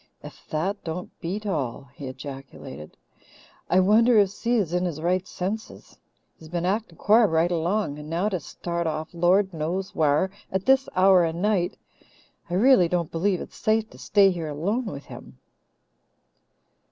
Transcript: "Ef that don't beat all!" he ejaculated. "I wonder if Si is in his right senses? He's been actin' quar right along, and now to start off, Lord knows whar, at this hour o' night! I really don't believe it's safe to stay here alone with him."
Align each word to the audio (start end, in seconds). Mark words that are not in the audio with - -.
"Ef 0.23 0.47
that 0.49 0.83
don't 0.83 1.11
beat 1.21 1.45
all!" 1.45 1.89
he 1.93 2.07
ejaculated. 2.07 2.97
"I 3.69 3.79
wonder 3.79 4.17
if 4.17 4.31
Si 4.31 4.55
is 4.55 4.73
in 4.73 4.85
his 4.85 4.99
right 4.99 5.27
senses? 5.27 5.95
He's 6.35 6.49
been 6.49 6.65
actin' 6.65 6.97
quar 6.97 7.27
right 7.27 7.51
along, 7.51 7.99
and 7.99 8.09
now 8.09 8.27
to 8.29 8.39
start 8.39 8.87
off, 8.87 9.13
Lord 9.13 9.53
knows 9.53 9.93
whar, 9.93 10.31
at 10.51 10.65
this 10.65 10.89
hour 10.95 11.23
o' 11.23 11.31
night! 11.31 11.77
I 12.49 12.55
really 12.55 12.87
don't 12.87 13.11
believe 13.11 13.41
it's 13.41 13.57
safe 13.57 13.91
to 13.91 13.99
stay 13.99 14.31
here 14.31 14.49
alone 14.49 14.87
with 14.87 15.05
him." 15.05 15.37